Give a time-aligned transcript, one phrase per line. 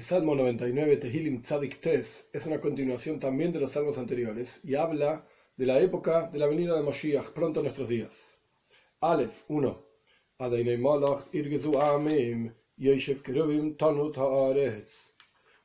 [0.00, 4.74] El Salmo 99, Tehilim Tzadik Tes, es una continuación también de los salmos anteriores y
[4.74, 5.26] habla
[5.58, 8.38] de la época de la venida de Moshiach, pronto en nuestros días.
[9.02, 9.84] Aleph 1.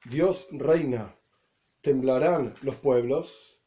[0.03, 1.15] Dios reina,
[1.79, 3.57] temblarán los pueblos,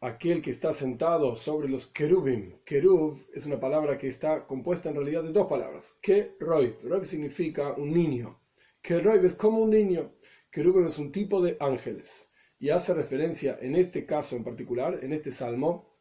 [0.00, 2.60] aquel que está sentado sobre los querubim.
[2.64, 5.96] Querub es una palabra que está compuesta en realidad de dos palabras.
[6.00, 6.76] Que Roy.
[6.84, 8.43] Roy significa un niño
[8.84, 10.12] Keroib es como un niño.
[10.50, 12.28] Kerubim es un tipo de ángeles.
[12.58, 15.98] Y hace referencia en este caso en particular, en este salmo,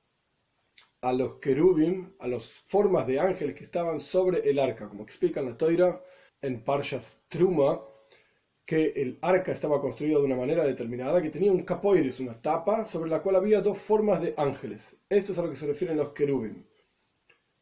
[0.99, 5.39] a los querubim, a las formas de ángeles que estaban sobre el arca, como explica
[5.39, 6.03] en la Toira
[6.41, 7.81] en Parshas Truma,
[8.65, 12.83] que el arca estaba construido de una manera determinada, que tenía un capoiris, una tapa,
[12.83, 14.97] sobre la cual había dos formas de ángeles.
[15.07, 16.65] Esto es a lo que se refieren los querubim.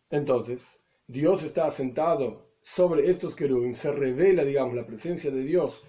[0.09, 5.83] Entonces, Dios está sentado sobre estos querubim se revela, digamos, la presencia de Dios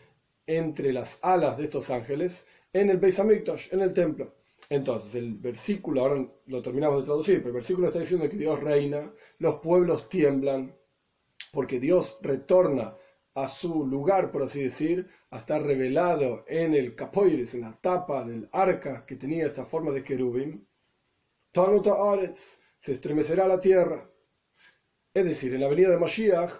[0.46, 4.34] entre las alas de estos ángeles en el Beis Hamikdash, en el templo.
[4.68, 8.60] Entonces, el versículo, ahora lo terminamos de traducir, pero el versículo está diciendo que Dios
[8.60, 10.74] reina, los pueblos tiemblan,
[11.52, 12.96] porque Dios retorna
[13.34, 18.24] a su lugar, por así decir, a estar revelado en el capoiris, en la tapa
[18.24, 20.64] del arca que tenía esta forma de querubim.
[21.50, 24.10] Tanuta Aretz, se estremecerá la tierra.
[25.14, 26.52] Es decir, en la venida de Mashiach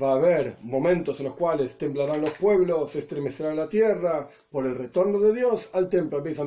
[0.00, 4.64] va a haber momentos en los cuales temblarán los pueblos, se estremecerá la tierra por
[4.64, 6.38] el retorno de Dios al templo, al Beis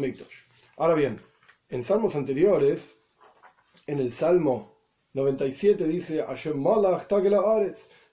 [0.77, 1.19] Ahora bien,
[1.67, 2.95] en salmos anteriores,
[3.85, 4.77] en el Salmo
[5.11, 6.23] 97 dice,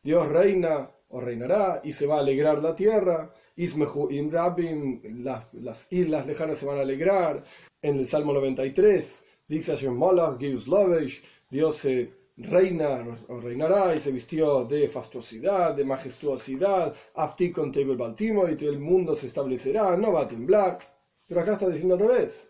[0.02, 6.66] Dios reina o reinará y se va a alegrar la tierra, las, islas lejanas se
[6.66, 7.44] van a alegrar.
[7.80, 9.76] En el Salmo 93 dice
[11.50, 18.48] Dios se reina o reinará y se vistió de fastuosidad, de majestuosidad, Aftikon Table Baltimo
[18.48, 20.78] y el mundo se establecerá, no va a temblar.
[21.28, 22.48] Pero acá está diciendo al revés,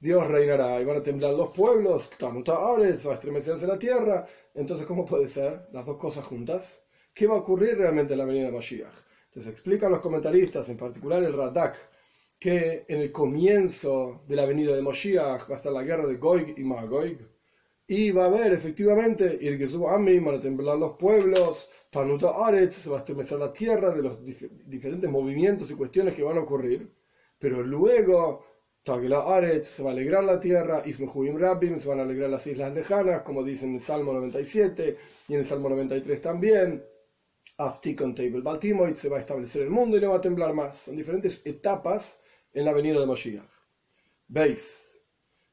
[0.00, 4.26] Dios reinará y van a temblar los pueblos, Ares, va a estremecerse la tierra.
[4.54, 6.82] Entonces, ¿cómo puede ser las dos cosas juntas?
[7.12, 8.94] ¿Qué va a ocurrir realmente en la venida de Mashiach?
[9.26, 11.76] Entonces explican los comentaristas, en particular el Radak,
[12.38, 16.16] que en el comienzo de la venida de Mashiach va a estar la guerra de
[16.16, 17.18] Goig y Magoig,
[17.90, 19.38] y va a haber efectivamente,
[19.88, 24.02] Amim, van a temblar los pueblos, Tanuta Aretz, se va a estremecer la tierra de
[24.02, 26.92] los diferentes movimientos y cuestiones que van a ocurrir.
[27.38, 28.44] Pero luego,
[28.82, 32.46] Tagela Aretz, se va a alegrar la tierra, Ismehuim Rabim, se van a alegrar las
[32.46, 36.84] islas lejanas, como dice en el Salmo 97 y en el Salmo 93 también.
[37.56, 40.76] Aftikon Table Baltimoid, se va a establecer el mundo y no va a temblar más.
[40.76, 42.18] Son diferentes etapas
[42.52, 43.48] en la venida de Moshiach.
[44.28, 44.87] ¿Veis?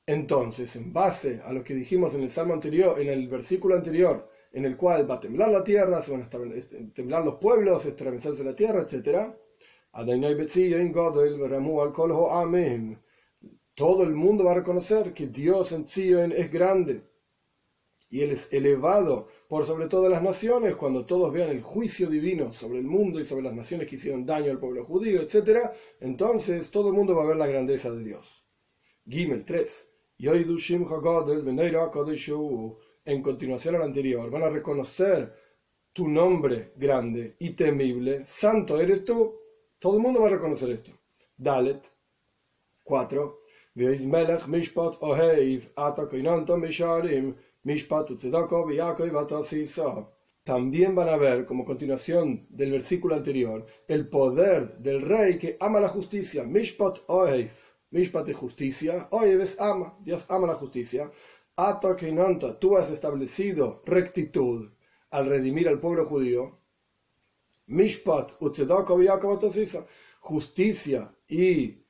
[0.07, 4.29] Entonces, en base a lo que dijimos en el salmo anterior, en el versículo anterior,
[4.51, 7.85] en el cual va a temblar la tierra, se van a este, temblar los pueblos,
[7.85, 9.33] estremecerse la tierra, etc.
[13.73, 17.01] Todo el mundo va a reconocer que Dios en Zion es grande
[18.11, 20.75] y Él es elevado por sobre todas las naciones.
[20.75, 24.23] Cuando todos vean el juicio divino sobre el mundo y sobre las naciones que hicieron
[24.23, 28.03] daño al pueblo judío, etc., entonces todo el mundo va a ver la grandeza de
[28.03, 28.45] Dios.
[29.07, 29.94] Gimel 3
[33.05, 35.33] en continuación al anterior, van a reconocer
[35.93, 39.35] tu nombre grande y temible, santo eres tú.
[39.79, 40.91] Todo el mundo va a reconocer esto.
[41.37, 41.83] Dalet
[42.83, 43.39] 4.
[50.43, 55.79] También van a ver, como continuación del versículo anterior, el poder del rey que ama
[55.79, 56.43] la justicia.
[56.43, 57.49] Mishpat Ohev
[57.95, 59.07] Mishpat y justicia.
[59.11, 59.97] Oye, ves, ama.
[60.03, 61.09] Dios ama la justicia.
[61.55, 61.95] Ato
[62.59, 64.69] tú has establecido rectitud
[65.11, 66.59] al redimir al pueblo judío.
[67.67, 68.33] Mishpat,
[70.19, 71.85] justicia y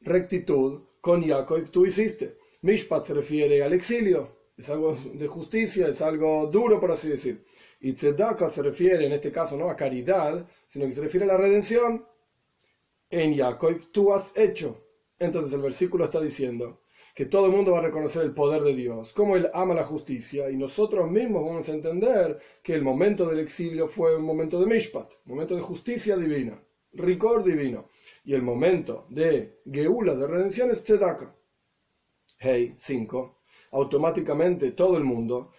[0.00, 2.36] rectitud con Jacob tú hiciste.
[2.62, 7.44] Mishpat se refiere al exilio, es algo de justicia, es algo duro por así decir.
[7.78, 11.28] Y tzedaka se refiere en este caso no a caridad, sino que se refiere a
[11.28, 12.04] la redención.
[13.08, 14.87] En Jacob tú has hecho.
[15.18, 16.82] Entonces el versículo está diciendo
[17.14, 19.82] que todo el mundo va a reconocer el poder de Dios, como Él ama la
[19.82, 24.60] justicia, y nosotros mismos vamos a entender que el momento del exilio fue un momento
[24.60, 26.62] de Mishpat, un momento de justicia divina,
[26.92, 27.88] ricor divino,
[28.24, 31.34] y el momento de Geula, de redención, es Tzedaka.
[32.38, 33.40] Hey, 5.
[33.72, 35.50] Automáticamente todo el mundo,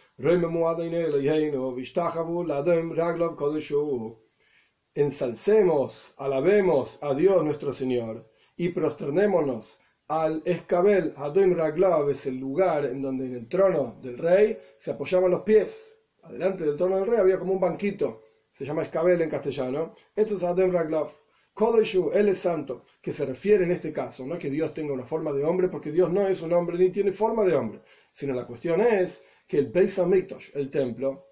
[4.95, 8.28] ensalcemos, alabemos a Dios nuestro Señor
[8.59, 9.79] y prosternémonos
[10.09, 14.91] al escabel, Adon Raglav es el lugar en donde en el trono del rey se
[14.91, 15.95] apoyaban los pies.
[16.23, 18.21] Adelante del trono del rey había como un banquito,
[18.51, 21.09] se llama escabel en castellano, eso es Adem Raglav.
[21.53, 24.91] Kodeshu, él es santo, que se refiere en este caso, no es que Dios tenga
[24.91, 27.81] una forma de hombre, porque Dios no es un hombre ni tiene forma de hombre,
[28.11, 31.27] sino la cuestión es que el Beis Hamikdash, el templo,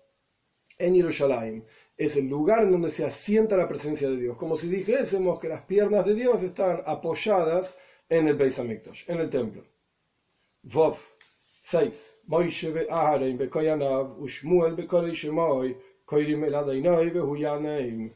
[0.77, 1.65] en Jerusalén,
[1.97, 5.49] es el lugar en donde se asienta la presencia de Dios, como si dijésemos que
[5.49, 7.77] las piernas de Dios están apoyadas
[8.07, 9.63] en el Beis Hamikdash, en el templo.
[10.63, 10.97] Vov
[11.63, 12.17] 6.
[12.27, 18.13] Moishe ve Aharon bekoyanav ushmuel bekorei shemoy koirim el adainoi behuyaneim.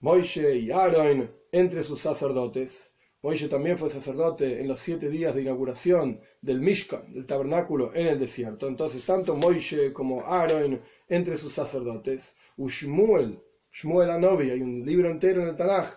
[0.00, 2.93] Moishe y Aaron entre sus sacerdotes.
[3.24, 8.06] Moishe también fue sacerdote en los siete días de inauguración del Mishkan, del tabernáculo en
[8.06, 8.68] el desierto.
[8.68, 12.36] Entonces, tanto Moishe como Aaron entre sus sacerdotes.
[12.58, 13.40] Ushmuel,
[13.72, 15.88] Shmuel Anobi, hay un libro entero en el Tanaj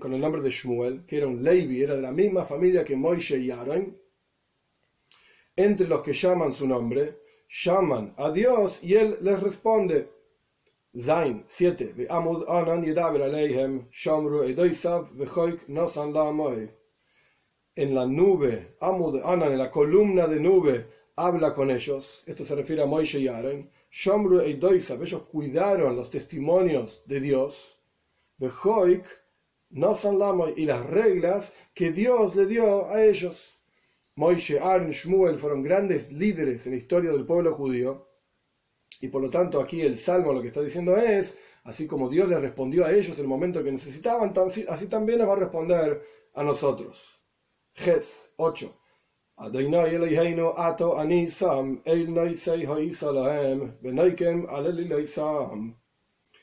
[0.00, 2.96] con el nombre de Shmuel, que era un Levi, era de la misma familia que
[2.96, 3.96] Moishe y Aaron.
[5.54, 7.18] Entre los que llaman su nombre,
[7.48, 10.08] llaman a Dios y él les responde.
[10.98, 11.94] Zain 7.
[17.76, 22.24] En la nube, Amud Anan, en la columna de nube, habla con ellos.
[22.26, 23.70] Esto se refiere a Moishe y Aaron.
[23.92, 27.78] Shomru Eidoisav, ellos cuidaron los testimonios de Dios.
[28.38, 29.06] Behoik,
[29.70, 33.60] Nosan Lamoy, y las reglas que Dios le dio a ellos.
[34.16, 38.09] Moishe, Aaron, Shmuel fueron grandes líderes en la historia del pueblo judío
[39.00, 42.28] y por lo tanto aquí el Salmo lo que está diciendo es, así como Dios
[42.28, 44.34] les respondió a ellos el momento que necesitaban,
[44.68, 46.02] así también les va a responder
[46.34, 47.22] a nosotros.
[47.74, 48.76] Ges 8.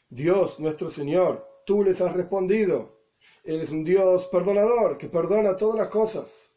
[0.10, 2.98] Dios nuestro Señor, tú les has respondido.
[3.44, 6.52] Eres un Dios perdonador que perdona todas las cosas.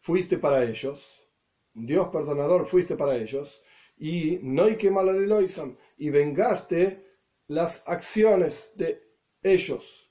[0.00, 1.08] Fuiste para ellos.
[1.76, 3.63] Un Dios perdonador fuiste para ellos
[3.96, 4.92] y no hay que
[5.98, 7.04] y vengaste
[7.46, 9.02] las acciones de
[9.42, 10.10] ellos.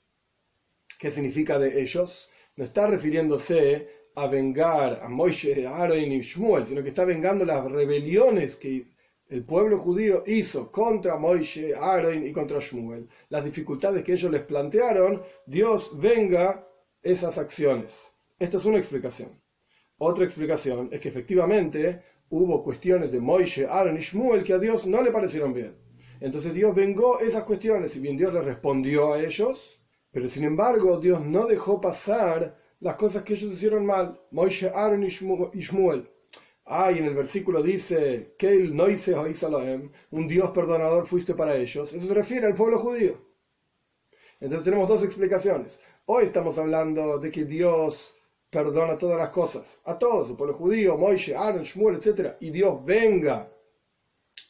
[0.98, 2.30] ¿Qué significa de ellos?
[2.56, 7.64] No está refiriéndose a vengar a Moishe, Aaron y Shmuel, sino que está vengando las
[7.64, 8.94] rebeliones que
[9.28, 13.08] el pueblo judío hizo contra Moishe, Aaron y contra Shmuel.
[13.30, 16.68] Las dificultades que ellos les plantearon, Dios venga
[17.02, 18.12] esas acciones.
[18.38, 19.40] Esta es una explicación.
[19.98, 22.02] Otra explicación es que efectivamente
[22.36, 25.76] hubo cuestiones de Moishe, Aaron y Shmuel que a Dios no le parecieron bien.
[26.20, 30.98] Entonces Dios vengó esas cuestiones, y bien Dios les respondió a ellos, pero sin embargo
[30.98, 36.10] Dios no dejó pasar las cosas que ellos hicieron mal, Moishe, Aaron y Shmuel.
[36.66, 39.14] Ah, y en el versículo dice, Keil Noise
[40.10, 41.92] un Dios perdonador fuiste para ellos.
[41.92, 43.20] Eso se refiere al pueblo judío.
[44.40, 45.78] Entonces tenemos dos explicaciones.
[46.06, 48.13] Hoy estamos hablando de que Dios
[48.54, 52.36] perdona todas las cosas, a todos, el pueblo judío, Moishe, Aaron, Shmuel, etc.
[52.38, 53.50] Y Dios venga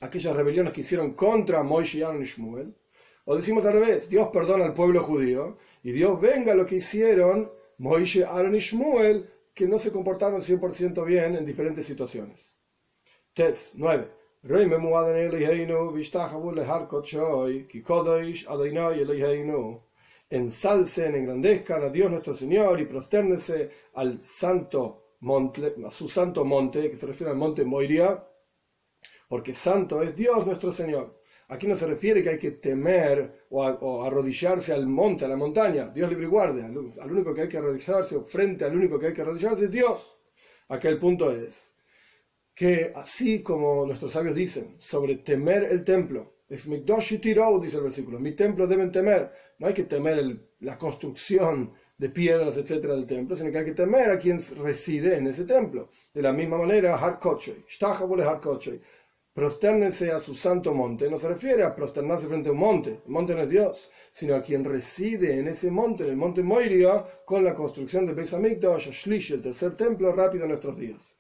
[0.01, 2.75] aquellas rebeliones que hicieron contra Moishe, Aaron y Shmuel.
[3.25, 7.51] O decimos al revés, Dios perdona al pueblo judío y Dios venga lo que hicieron
[7.79, 12.53] Moishe, Aaron y Shmuel, que no se comportaron 100% bien en diferentes situaciones.
[13.33, 14.07] Tes 9
[20.31, 26.91] ensalcen, engrandezcan a Dios nuestro Señor y prosternese al santo monte, a su santo monte,
[26.91, 28.27] que se refiere al monte Moiria,
[29.29, 31.21] porque santo es Dios nuestro Señor.
[31.49, 35.89] Aquí no se refiere que hay que temer o, arrodillarse al monte, a la montaña.
[35.89, 36.63] Dios libre y guarde.
[36.65, 39.71] Al, único que hay que arrodillarse o frente al único que hay que arrodillarse es
[39.71, 40.19] Dios.
[40.69, 41.73] Aquel punto es
[42.55, 46.67] que así como nuestros sabios dicen sobre temer el templo, es
[47.21, 48.19] Tirou, dice el versículo.
[48.19, 49.33] Mi templo deben temer.
[49.59, 53.73] No hay que temer la construcción de piedras, etcétera, del templo, sino que hay que
[53.73, 55.91] temer a quien reside en ese templo.
[56.13, 58.81] De la misma manera, Harkochei, Harkochei,
[59.33, 61.09] prosternense a su santo monte.
[61.09, 63.03] No se refiere a prosternarse frente a un monte.
[63.07, 66.43] El monte no es Dios, sino a quien reside en ese monte, en el monte
[66.43, 71.15] Moiria, con la construcción del Beis Hamikdash, Shlish, el tercer templo, rápido en nuestros días.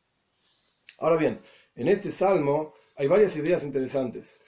[0.98, 1.40] Ahora bien,
[1.76, 4.40] en este salmo hay varias ideas interesantes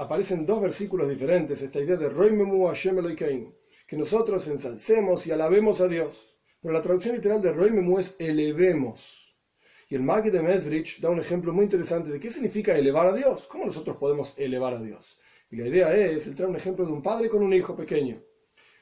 [0.00, 3.54] aparecen dos versículos diferentes esta idea de Roimemu Hashem Eloikeinu,
[3.86, 6.38] que nosotros ensalcemos y alabemos a Dios.
[6.62, 9.36] Pero la traducción literal de Roimemu es elevemos.
[9.90, 13.12] Y el Magid de Mesrich da un ejemplo muy interesante de qué significa elevar a
[13.12, 13.46] Dios.
[13.46, 15.18] ¿Cómo nosotros podemos elevar a Dios?
[15.50, 18.22] Y la idea es, él trae un ejemplo de un padre con un hijo pequeño.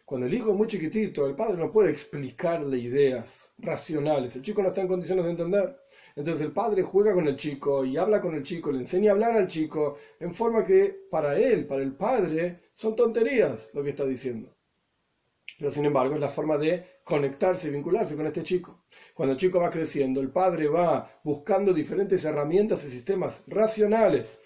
[0.04, 4.36] Cuando el hijo es muy chiquitito, el padre no puede explicarle ideas racionales.
[4.36, 5.80] El chico no está en condiciones de entender.
[6.18, 9.14] Entonces el padre juega con el chico y habla con el chico, le enseña a
[9.14, 13.90] hablar al chico en forma que para él, para el padre, son tonterías lo que
[13.90, 14.52] está diciendo.
[15.56, 18.82] Pero sin embargo es la forma de conectarse y vincularse con este chico.
[19.14, 24.40] Cuando el chico va creciendo, el padre va buscando diferentes herramientas y sistemas racionales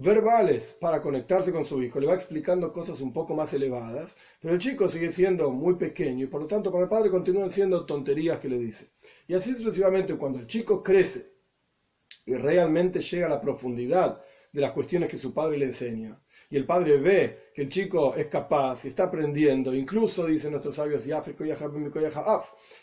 [0.00, 4.54] verbales para conectarse con su hijo, le va explicando cosas un poco más elevadas, pero
[4.54, 7.84] el chico sigue siendo muy pequeño y por lo tanto para el padre continúan siendo
[7.84, 8.92] tonterías que le dice.
[9.26, 11.32] Y así sucesivamente, cuando el chico crece
[12.24, 16.56] y realmente llega a la profundidad de las cuestiones que su padre le enseña, y
[16.56, 21.04] el padre ve que el chico es capaz y está aprendiendo, incluso dicen nuestros sabios,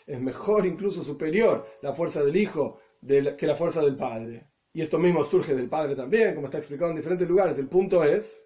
[0.06, 4.48] es mejor, incluso superior la fuerza del hijo que la fuerza del padre.
[4.76, 7.56] Y esto mismo surge del padre también, como está explicado en diferentes lugares.
[7.56, 8.44] El punto es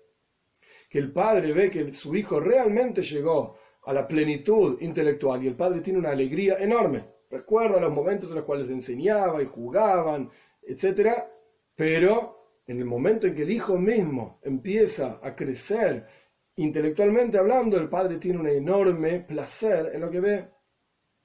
[0.88, 5.56] que el padre ve que su hijo realmente llegó a la plenitud intelectual y el
[5.56, 7.04] padre tiene una alegría enorme.
[7.28, 10.30] Recuerda los momentos en los cuales enseñaba y jugaban,
[10.62, 11.14] etc.
[11.74, 16.06] Pero en el momento en que el hijo mismo empieza a crecer
[16.54, 20.48] intelectualmente hablando, el padre tiene un enorme placer en lo que ve,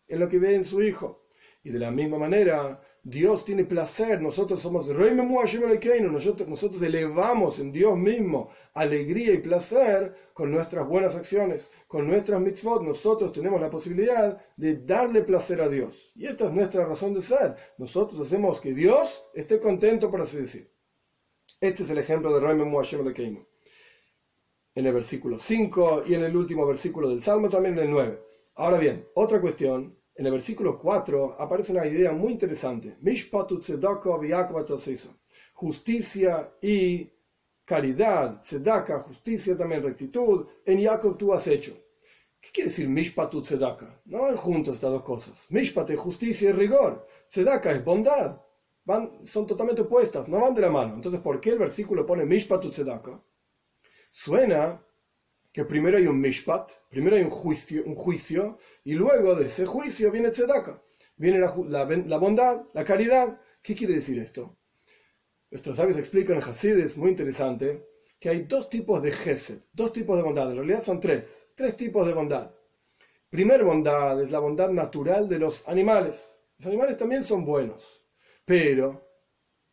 [0.07, 1.24] en lo que ve en su hijo.
[1.65, 8.51] Y de la misma manera, Dios tiene placer, nosotros somos nosotros, elevamos en Dios mismo
[8.75, 14.75] alegría y placer con nuestras buenas acciones, con nuestras mitzvot, nosotros tenemos la posibilidad de
[14.85, 16.11] darle placer a Dios.
[16.13, 17.55] Y esta es nuestra razón de ser.
[17.79, 20.71] Nosotros hacemos que Dios esté contento, por así decir.
[21.59, 23.43] Este es el ejemplo de Roy Hashem Elokeinu.
[24.75, 28.21] En el versículo 5 y en el último versículo del Salmo también en el 9.
[28.53, 29.97] Ahora bien, otra cuestión.
[30.15, 32.97] En el versículo 4 aparece una idea muy interesante.
[35.53, 37.11] Justicia y
[37.65, 41.77] caridad, tzedaka, justicia también rectitud, en Jacob tú has hecho.
[42.39, 44.01] ¿Qué quiere decir mishpatut tzedaka?
[44.05, 45.45] No van juntos estas dos cosas.
[45.49, 47.07] Mishpat es justicia y rigor.
[47.27, 48.39] Tzedaka es bondad
[49.23, 50.93] son totalmente opuestas, no van de la mano.
[50.93, 53.19] Entonces, ¿por qué el versículo pone Mishpat Tzedaka?
[54.11, 54.81] Suena
[55.55, 59.65] que primero hay un Mishpat, primero hay un juicio, un juicio, y luego de ese
[59.65, 60.83] juicio viene Tzedaka.
[61.15, 63.39] Viene la, bondad, la caridad.
[63.61, 64.57] ¿Qué quiere decir esto?
[65.49, 67.87] Nuestros sabios explican en Hasid, muy interesante,
[68.19, 70.51] que hay dos tipos de Gesed, dos tipos de bondad.
[70.51, 72.53] En realidad son tres, tres tipos de bondad.
[73.29, 76.35] Primer bondad es la bondad natural de los animales.
[76.57, 78.05] Los animales también son buenos
[78.45, 79.09] pero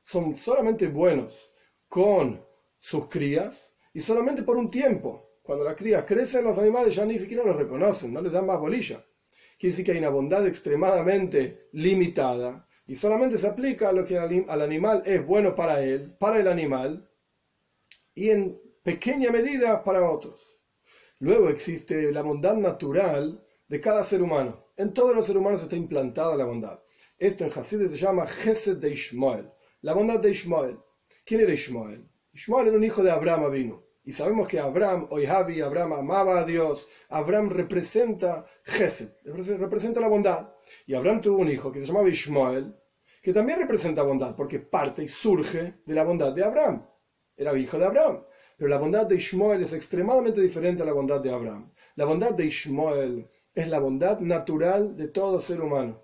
[0.03, 1.51] son solamente buenos
[1.89, 2.45] con
[2.79, 5.32] sus crías y solamente por un tiempo.
[5.43, 8.61] Cuando las crías crecen, los animales ya ni siquiera los reconocen, no les dan más
[8.61, 9.05] bolilla.
[9.59, 14.19] Quiere decir que hay una bondad extremadamente limitada y solamente se aplica a lo que
[14.19, 17.11] al animal es bueno para él, para el animal,
[18.15, 20.59] y en pequeña medida para otros.
[21.19, 24.67] Luego existe la bondad natural de cada ser humano.
[24.77, 26.81] En todos los seres humanos está implantada la bondad.
[27.19, 30.79] Esto en Hasid se llama Gesed de Ishmael, la bondad de Ishmael.
[31.25, 32.09] ¿Quién era Ishmael?
[32.33, 33.85] Ishmael era un hijo de Abraham vino.
[34.05, 36.89] Y sabemos que Abraham, Javi, Abraham amaba a Dios.
[37.09, 40.55] Abraham representa Gesed, representa la bondad.
[40.87, 42.75] Y Abraham tuvo un hijo que se llamaba Ishmael,
[43.23, 46.87] que también representa bondad, porque parte y surge de la bondad de Abraham.
[47.37, 48.25] Era hijo de Abraham.
[48.57, 51.73] Pero la bondad de Ishmael es extremadamente diferente a la bondad de Abraham.
[51.95, 56.03] La bondad de Ishmael es la bondad natural de todo ser humano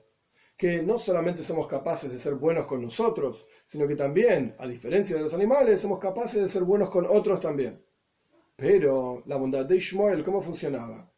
[0.59, 5.15] que no solamente somos capaces de ser buenos con nosotros, sino que también, a diferencia
[5.15, 7.81] de los animales, somos capaces de ser buenos con otros también.
[8.61, 11.09] Pero la bondad de Ishmael, ¿cómo funcionaba?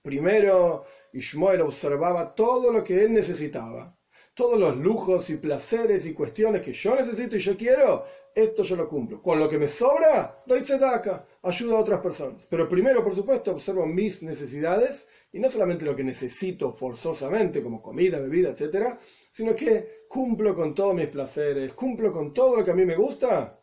[0.00, 3.98] Primero, Ishmael observaba todo lo que él necesitaba.
[4.32, 8.76] Todos los lujos y placeres y cuestiones que yo necesito y yo quiero, esto yo
[8.76, 9.20] lo cumplo.
[9.20, 12.46] Con lo que me sobra, doy tzedaka, ayuda a otras personas.
[12.48, 17.82] Pero primero, por supuesto, observo mis necesidades y no solamente lo que necesito forzosamente, como
[17.82, 19.00] comida, bebida, etc.,
[19.32, 22.94] sino que cumplo con todos mis placeres, cumplo con todo lo que a mí me
[22.94, 23.61] gusta,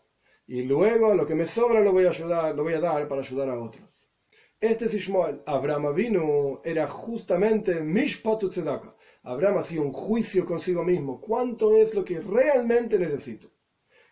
[0.50, 3.22] y luego lo que me sobra lo voy a ayudar, lo voy a dar para
[3.22, 3.88] ayudar a otros.
[4.60, 5.10] Este es.
[5.46, 8.96] Abraham vino era justamente Mishpatu Tzedaka.
[9.22, 11.22] Abraham hacía un juicio consigo mismo.
[11.22, 13.52] ¿Cuánto es lo que realmente necesito?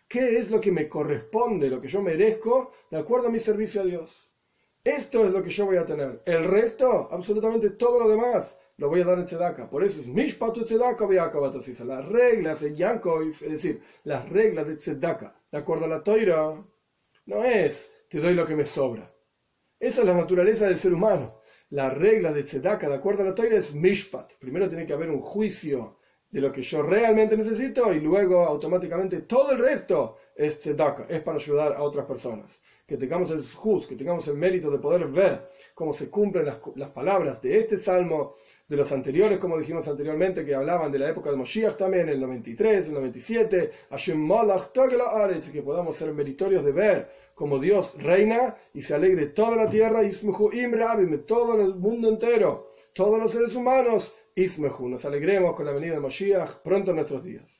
[0.06, 3.80] ¿Qué es lo que me corresponde, lo que yo merezco, de acuerdo a mi servicio
[3.80, 4.30] a Dios?
[4.84, 6.22] Esto es lo que yo voy a tener.
[6.24, 9.68] El resto, absolutamente todo lo demás, lo voy a dar en Tzedaka.
[9.68, 11.06] Por eso es Mishpatu Tzedaka
[11.84, 16.64] Las reglas de Yankov, es decir, las reglas de Tzedaka, de acuerdo a la Toira,
[17.26, 19.12] no es te doy lo que me sobra.
[19.78, 21.40] Esa es la naturaleza del ser humano.
[21.70, 24.34] La regla de Tzedaka, de acuerdo a la Toira, es Mishpat.
[24.38, 25.98] Primero tiene que haber un juicio
[26.30, 31.20] de lo que yo realmente necesito y luego automáticamente todo el resto es Tzedaka, es
[31.20, 35.06] para ayudar a otras personas que tengamos el juz, que tengamos el mérito de poder
[35.08, 38.36] ver cómo se cumplen las, palabras de este salmo,
[38.68, 42.20] de los anteriores, como dijimos anteriormente, que hablaban de la época de Moshiach también, el
[42.20, 43.70] 93, el 97,
[45.48, 49.70] y que podamos ser meritorios de ver cómo Dios reina y se alegre toda la
[49.70, 50.02] tierra,
[51.24, 56.00] todo el mundo entero, todos los seres humanos, Ismehu, nos alegremos con la venida de
[56.00, 57.57] Moshiach pronto en nuestros días.